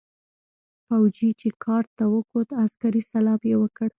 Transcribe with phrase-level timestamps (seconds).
[0.87, 3.89] فوجي چې کارت ته وکوت عسکري سلام يې وکړ.